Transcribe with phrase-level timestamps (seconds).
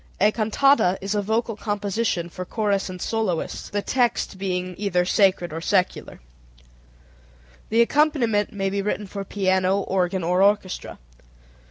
[0.19, 5.53] A cantata is a vocal composition for chorus and soloists, the text being either sacred
[5.53, 6.19] or secular.
[7.69, 10.97] The accompaniment may be written for piano, organ, or orchestra.